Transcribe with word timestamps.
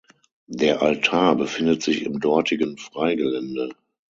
Der 0.47 0.81
Altar 0.81 1.35
befindet 1.35 1.83
sich 1.83 2.01
im 2.05 2.19
dortigen 2.19 2.75
Freigelände. 2.79 3.69